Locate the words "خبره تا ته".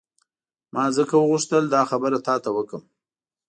1.91-2.49